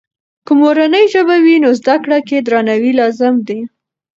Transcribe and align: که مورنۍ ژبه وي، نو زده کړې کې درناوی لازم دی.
که 0.45 0.51
مورنۍ 0.61 1.05
ژبه 1.13 1.35
وي، 1.43 1.55
نو 1.63 1.69
زده 1.79 1.95
کړې 2.03 2.19
کې 2.27 2.37
درناوی 2.45 2.91
لازم 2.99 3.35
دی. 3.47 3.59